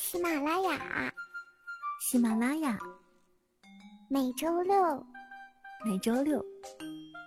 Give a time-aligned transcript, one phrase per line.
[0.00, 1.12] 喜马拉雅，
[2.00, 2.78] 喜马拉雅，
[4.08, 5.04] 每周六，
[5.84, 6.40] 每周六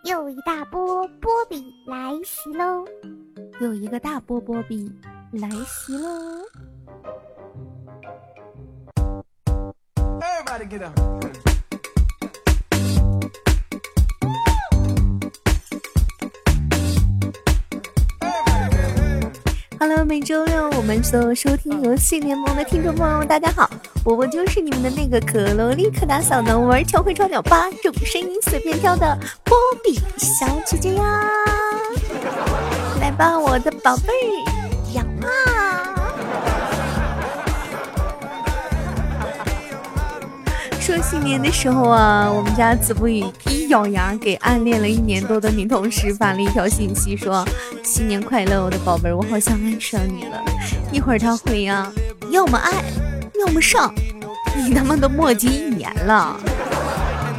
[0.06, 2.86] 又一大波波比来袭喽！
[3.60, 4.90] 又一个大波波比
[5.34, 6.10] 来袭喽
[19.81, 23.67] ！Hello，每周六我们所收听游戏联盟的听众朋友们，大家好，
[24.05, 31.27] 我我就是你们的那个可萝莉可大嫂，能玩超会超鸟八种声音随便挑的波比小姐姐呀！
[32.99, 35.51] 来吧，我的宝贝儿，养啊！
[40.94, 47.48] 说新年的时候啊，我们家子不语一咬牙给暗恋了一年多的女同事发了一条信息，说
[47.82, 50.44] 新年快乐，我的宝贝儿，我好像爱上你了。
[50.91, 51.90] 一会儿他回呀，
[52.29, 52.84] 要么爱，
[53.40, 53.93] 要么上，
[54.54, 56.38] 你他妈都磨叽一年了。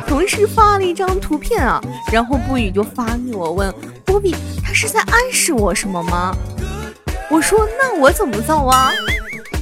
[0.06, 1.78] 同事发了一张图片啊，
[2.10, 3.70] 然后不语就发给我问
[4.02, 4.34] 波比，
[4.64, 6.34] 他是在暗示我什么吗？
[7.28, 8.90] 我说那我怎么造啊？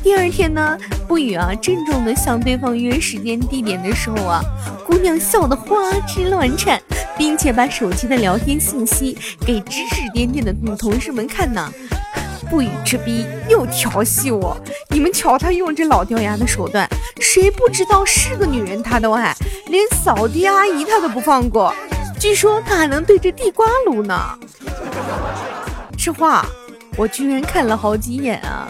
[0.03, 4.41] 第二天呢，不语啊，郑重的向对方约时间地点的时候啊，
[4.87, 6.81] 姑娘笑得花枝乱颤，
[7.19, 11.71] 并且把手机的聊天信息给指指点点的女同事们看呢。
[12.51, 14.57] 不语这逼又调戏我，
[14.89, 16.89] 你们瞧他用这老掉牙的手段，
[17.21, 21.73] 谁不知道是个女人他都爱，连扫地阿姨他都不放过，
[22.19, 24.37] 据说他还能对着地瓜撸呢。
[25.97, 26.45] 这话
[26.97, 28.67] 我居然看了好几眼啊！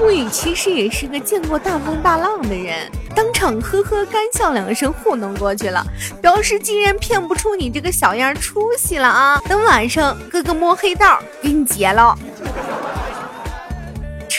[0.00, 5.84] 沐雨其实也是个见过大风大浪的人，当场呵呵干笑两声糊弄过去了，
[6.22, 12.18] 表示竟然骗不出你这个小样出息了啊，等晚上哥哥摸黑道给你结了。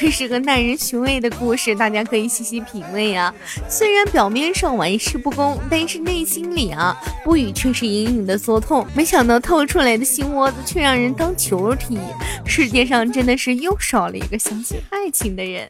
[0.02, 3.32] 这是个耐人寻味的故事，大家可以细细品味啊。
[3.70, 8.84] 虽然表面上玩世不恭，但是内心里啊，不语却是隐隐的作痛。
[8.96, 12.00] 没想到透出来的心窝子却让人当球踢。
[12.48, 15.68] 世界上真的是又少了一个相信爱情的人。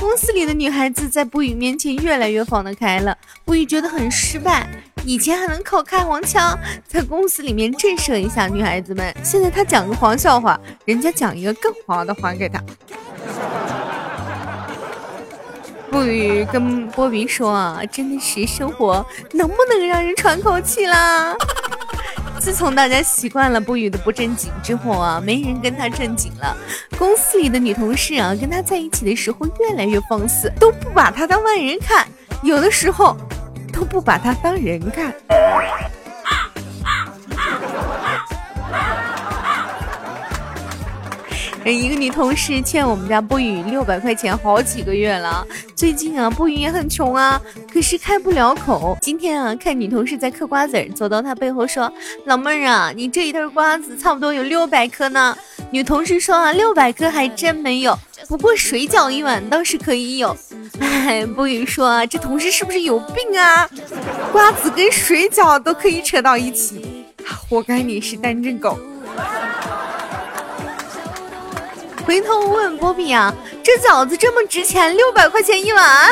[0.00, 4.68] 公司里的女孩子在不语面前越来越放得开了，不语觉得很失败。
[5.04, 12.60] 以前还能靠开黄腔在公司里面震慑一下女孩子们，现在他讲个黄笑话，人家讲一个更黄的还给他。
[15.90, 21.34] 不语跟波比说啊，真的是生活能不能让人喘口气啦？
[22.38, 26.56] 自从大家习惯了不语的不正经之后啊，没人跟他正经了。
[26.96, 32.06] 公司里的女同事啊，跟他在一起的时候越来越放肆，都不把他当外人看，
[32.42, 33.16] 有的时候
[33.72, 35.12] 都不把他当人看。
[41.72, 47.40] 一个女同事欠我们家不语六百块钱好几个月了，最近啊，不语也很穷啊，
[47.72, 48.96] 可是开不了口。
[49.00, 51.92] 今天啊，看女同事在嗑瓜子，走到她背后说
[52.26, 55.36] ：“老妹儿啊，你这一袋瓜子差不多有六百颗呢。”
[55.70, 57.98] 女同事说：“啊，六百颗还真没有，
[58.28, 60.34] 不过水饺一碗倒是可以有。”
[60.80, 63.68] 哎，不语说：“啊这同事是不是有病啊？
[64.32, 67.04] 瓜子跟水饺都可以扯到一起，
[67.48, 68.78] 活该你是单身狗。”
[72.08, 73.30] 回头问波比啊，
[73.62, 76.08] 这饺子这么值钱，六百块钱一碗。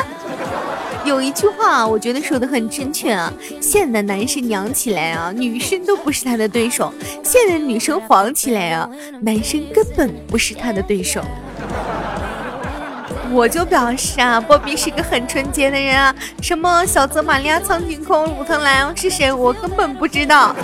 [1.06, 6.92] 有一句话，我觉得说的很正确啊，现在男生娘起来啊，女生都不是他的对手；
[7.22, 8.86] 现在女生黄起来啊，
[9.22, 11.22] 男生根本不是他的对手。
[13.32, 20.54] 我就表示啊，波比是个很纯洁的人啊，什么小泽玛利亚、苍井空、武藤兰是谁，我根本不知道。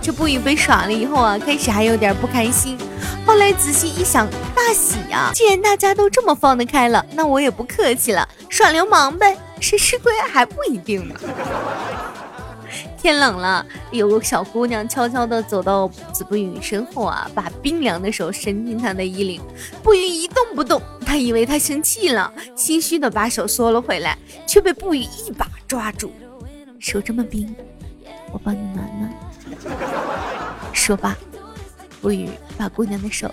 [0.00, 2.78] 这不语被耍了以后啊，开始还有点不开心，
[3.24, 5.30] 后来仔细一想，大喜呀！
[5.34, 11.14] 既然大家都这么放得开了，那我也不客气了，耍流氓呗，谁吃亏还不一定呢。
[12.98, 19.40] 天冷了，有个小姑娘悄悄地走到子不语身后啊，把冰凉的手伸进他的衣领，
[19.82, 24.16] 不语一动不动，他以为他生气了，心虚的把手缩了回来，
[24.46, 26.12] 却被不语一把抓住，
[26.78, 27.54] 手这么冰，
[28.32, 29.12] 我帮你暖暖。
[30.72, 31.16] 说吧，
[32.02, 32.28] 不语
[32.58, 33.32] 把姑娘的手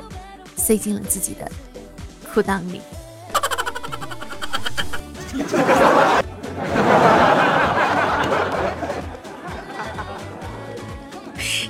[0.55, 1.51] 塞进了自己的
[2.31, 2.79] 裤裆里。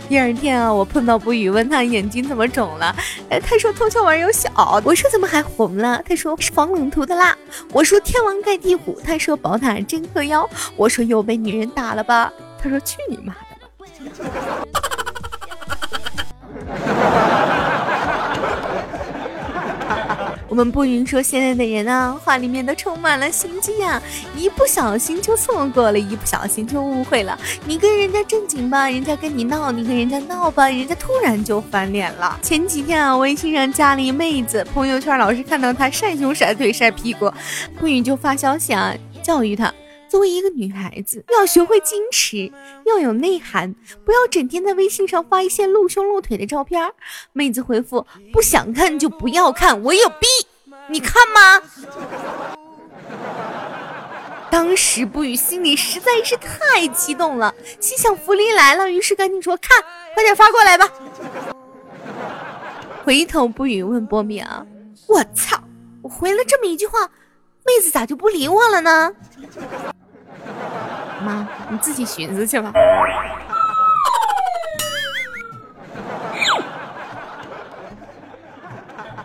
[0.10, 2.94] 第二天啊，我碰到不语，问他眼睛怎么肿了，
[3.30, 4.82] 哎，他说通宵玩游戏熬。
[4.84, 6.02] 我说怎么还红了？
[6.04, 7.38] 他说是防冷涂的啦。
[7.72, 10.50] 我说天王盖地虎，他说宝塔镇河妖。
[10.76, 12.34] 我说又被女人打了吧？
[12.62, 13.40] 他说去你妈的
[14.24, 14.66] 吧！
[20.50, 24.02] 我们不允说现在的人啊，话里面都充满了心机呀，
[24.36, 27.38] 一不小心就错过了，一不小心就误会了。
[27.66, 32.40] 你跟人家正经吧，人家跟你闹；你跟人家闹吧，人家突然就翻脸了。
[32.42, 37.32] 前几天啊，微信上加了一妹子，朋友圈老是看到她晒胸晒腿晒屁股，
[37.80, 39.72] 不允就发消息啊，教育她。
[40.10, 42.52] 作为一个女孩子，要学会矜持，
[42.86, 46.92] 要有内涵，不要整天在微信上发一些露胸露腿的照片。
[47.32, 50.28] 妹子回复：不想看就不要看，我有逼，
[50.88, 51.62] 你看吗？
[54.50, 59.80] 当时不语心里实在是太激动了，心想福利来了，于是赶紧说：看，
[60.16, 60.92] 快点发过来吧。
[63.04, 64.66] 回头不语问波米啊，
[65.08, 65.62] 我操，
[66.02, 67.00] 我回了这么一句话，
[67.64, 69.14] 妹子咋就不理我了呢？
[71.24, 72.72] 妈，你自己寻思去吧。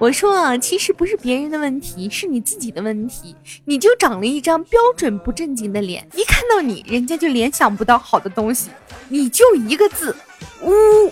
[0.00, 3.34] 我说啊，其实不是别人的问题，是你自己的问题。
[3.64, 8.70] 你就长了一张标准不正经的脸，一看到你，人家就联想不到好的东西。
[9.08, 10.14] 你就一个字，
[10.62, 11.10] 污，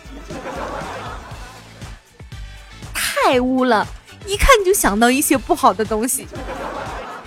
[2.92, 3.86] 太污了，
[4.26, 6.26] 一看就想到一些不好的东西。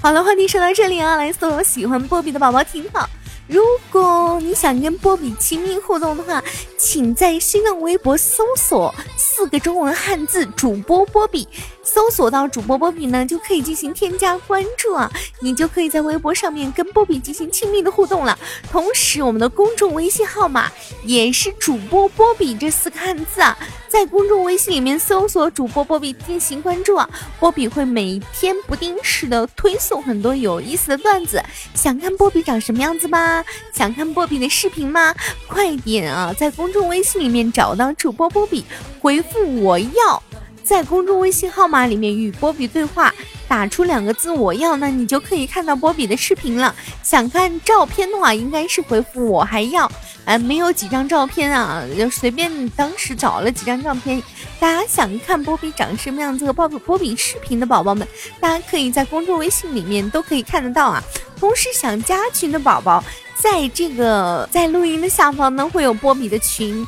[0.02, 3.10] 好了，话题说到这里啊，来所有喜欢波比的宝宝听好。
[3.47, 6.44] 如果你想跟波比亲密互动的话，
[6.80, 11.47] 请在新浪微博搜索四个中文汉字“主播波比”，
[11.85, 15.09] 搜索到主播波比呢，就可以进行添加关注啊，
[15.39, 18.37] 你就可以在微博上面跟波比进行亲密的互动了。
[18.71, 20.69] 同时，我们的公众微信号码
[21.03, 23.57] 也是“主播波比”这四个汉字啊。
[23.87, 27.09] 在公众微信里面搜索主播波比进行关注啊，
[27.39, 31.41] 波比会每天不定时的推送很多有意思的段子。
[31.73, 33.45] 想看波比长什么样子吗？
[33.71, 35.15] 想看波比的视频吗？
[35.47, 38.65] 快点啊，在公众微信里面找到主播波比，
[38.99, 40.21] 回复我要，
[40.65, 43.13] 在公众微信号码里面与波比对话。
[43.47, 46.73] 打出两个字我要，那你就可以看到波比的视频了。
[47.03, 49.89] 想看照片的话，应该是回复我还要。
[50.25, 54.21] 哎，没有几张照片啊，就随便当时找了几张照片。
[54.59, 58.06] 大家想看波比长什么样子和波比波比视频的宝宝们，
[58.39, 61.03] 大家可以在公众微信里面都可以看得到啊。
[61.39, 63.03] 同时想加群的宝宝，
[63.35, 66.83] 在这个在录音的下方呢，会有波比的群。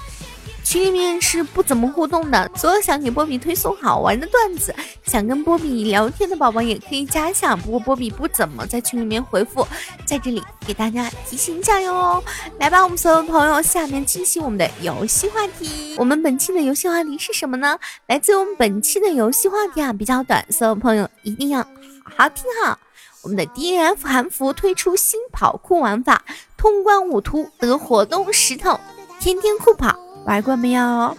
[0.69, 4.75] 群里面是不怎么互动的，所有想给波比推送好玩的段子，
[5.05, 7.55] 想跟波比聊天的宝宝也可以加一下。
[7.55, 9.65] 不过波比不怎么在群里面回复，
[10.05, 12.21] 在这里给大家提醒一下哟。
[12.59, 15.95] 来吧，我们所有朋友，下面进行我们的游戏话题。
[15.97, 17.79] 我们本期的游戏话题是什么呢？
[18.07, 21.59] 来自我们本期的游戏话题啊，比较短，所有朋友一定要
[22.03, 22.77] 好好听好。
[23.21, 26.25] 我们的 D N F 韩服推出新跑酷玩法，
[26.57, 28.77] 通关五图得活动石头，
[29.21, 29.97] 天天酷跑。
[30.27, 31.17] 玩过没有？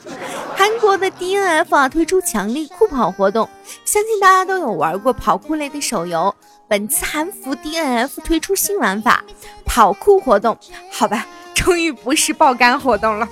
[0.55, 3.49] 韩国的 DNF 啊推出强力酷跑活动，
[3.87, 6.33] 相信大家都有玩过跑酷类的手游。
[6.69, 9.25] 本次韩服 DNF 推出新玩法，
[9.65, 10.57] 跑酷活动。
[10.93, 13.27] 好吧，终于不是爆肝活动了。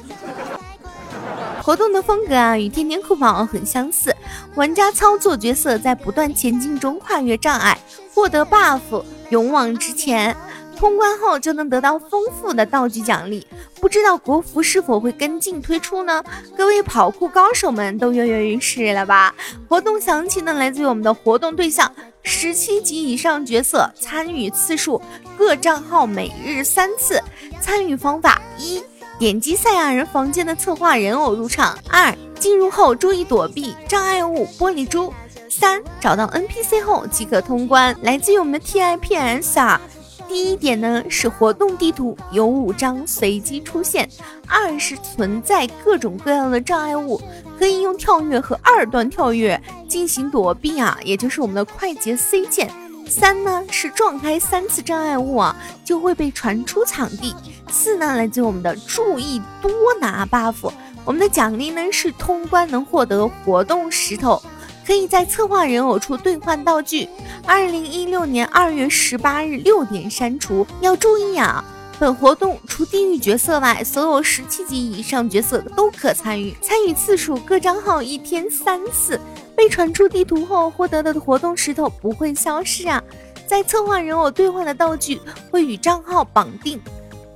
[1.62, 4.16] 活动的风格啊与天天酷跑很相似，
[4.54, 7.76] 玩家操作角色在不断前进中跨越障碍，
[8.14, 10.34] 获得 buff，勇往直前。
[10.76, 13.44] 通关后就能得到丰富的道具奖励，
[13.80, 16.22] 不知道国服是否会跟进推出呢？
[16.56, 19.34] 各位跑酷高手们都跃跃欲试了吧？
[19.68, 21.90] 活动详情呢来自于我们的活动对象，
[22.22, 25.00] 十七级以上角色参与次数
[25.36, 27.20] 各账号每日三次。
[27.60, 28.82] 参与方法一：
[29.18, 35.10] 点击赛亚人房间的策划人偶入场；二：进入后注意躲避障碍物玻璃珠；
[35.48, 37.96] 三：找到 NPC 后即可通关。
[38.02, 39.80] 来自于我们的 TIPS 啊。
[40.28, 44.08] 第一点呢是活动地图有五张随机出现，
[44.46, 47.20] 二是存在各种各样的障碍物，
[47.58, 52.70] 可以用跳跃和二段跳跃进行躲避啊，也就是我们的快捷 C 键。
[53.08, 57.32] 三呢是撞开三次障碍物啊就会被传出场地。
[57.68, 60.72] 四呢来自我们的注意多拿 buff，
[61.04, 64.42] 我们的奖励呢是通关能获得活动石头。
[64.86, 67.08] 可以在策划人偶处兑换道具。
[67.44, 70.64] 二零一六年二月十八日六点删除。
[70.80, 71.64] 要注意啊，
[71.98, 76.54] 本活动除地狱角色外，所有十七级以上角色都可参与。
[76.62, 79.20] 参与次数各账号一天三次。
[79.56, 83.02] 被传出地图后获得的活动石头不会消失啊，
[83.46, 85.18] 在策划人偶兑换的道具
[85.50, 86.78] 会与账号绑定。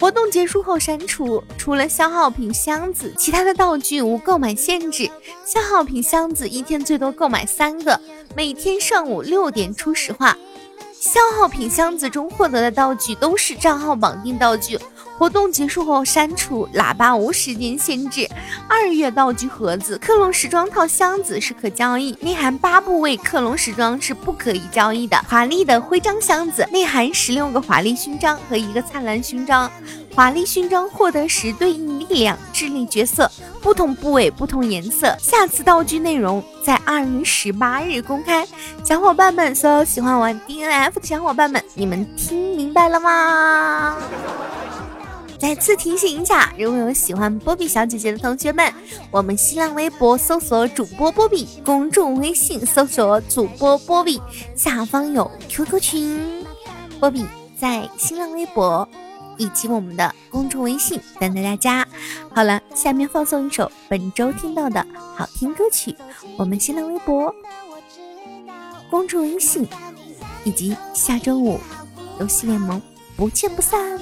[0.00, 5.11] 活动结束后删除，除了消耗品箱子，其他的道具无购买限制。
[5.45, 8.00] 消耗品箱子一天最多购买三个，
[8.35, 10.35] 每天上午六点初始化。
[11.00, 14.78] 消耗品箱子中获得的道具都是账号绑定道具，
[15.16, 16.69] 活动结束后删除。
[16.75, 18.28] 喇叭无时间限制。
[18.69, 25.16] 二月道具盒子，克隆时装套箱子是可交易，内含八部位克隆时装是不可以交易的。
[25.26, 29.73] 华丽的徽章箱子，内含十六个华丽勋章和一个灿烂勋章。
[30.21, 35.17] 华丽勋章获得时对应力量、智力角色，不同部位不同颜色。
[35.19, 38.47] 下次道具内容在二月十八日公开。
[38.85, 43.97] 小伙伴们，所有喜欢玩 DNF 的小伙伴们，你们听明白了吗？
[45.39, 48.71] 再次提醒一下，如果有喜欢波比小姐姐的同学们，
[49.11, 54.21] 我们新浪微博搜索主播波比，公众微信搜索主播波比，
[54.55, 56.45] 下方有 QQ 群，
[57.00, 57.25] 波比
[57.59, 58.87] 在新浪微博。
[59.41, 61.89] 以及我们的公众微信等待大家。
[62.35, 65.97] 好了，下面放送一首本周听到的好听歌曲。
[66.37, 67.35] 我们新浪微博、
[68.91, 69.67] 公众微信
[70.45, 71.59] 以及下周五
[72.21, 72.81] 游戏联盟
[73.17, 73.99] 不见不散。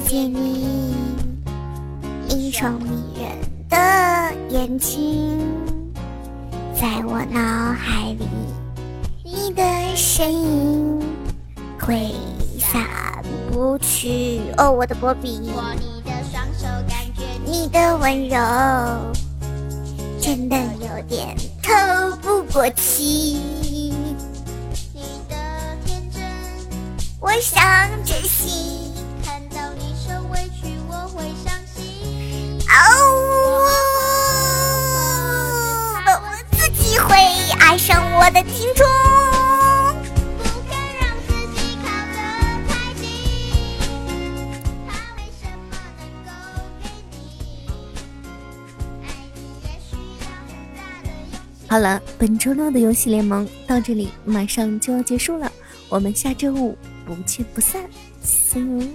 [0.00, 0.94] 见你，
[2.28, 2.90] 一双迷
[3.20, 3.30] 人
[3.68, 3.76] 的
[4.50, 5.38] 眼睛，
[6.74, 8.26] 在我脑海里，
[9.24, 9.62] 你的
[9.96, 11.02] 身影
[11.80, 12.12] 挥
[12.58, 12.84] 散
[13.52, 14.40] 不去。
[14.56, 18.38] 哦，我的波比，握你的双手，感觉你的温柔，
[20.20, 21.72] 真的有点透
[22.22, 23.40] 不过气。
[24.94, 25.36] 你的
[25.84, 26.22] 天真，
[27.20, 27.62] 我想
[28.04, 28.92] 珍惜
[32.78, 32.86] 哦，
[36.06, 36.10] 我
[36.56, 37.16] 自己会。
[37.60, 38.88] 爱上我的青春。
[51.68, 55.52] 好了，本周六的游戏联盟到这里马上就要结束了，
[55.90, 57.82] 我们下周五不见不散
[58.24, 58.88] ，See you。